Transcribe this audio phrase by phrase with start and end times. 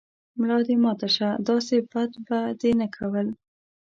[0.39, 3.27] ملا دې ماته شۀ، داسې بد به دې نه کول